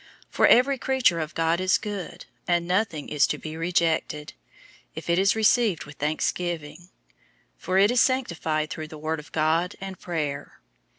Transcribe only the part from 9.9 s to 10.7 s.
prayer.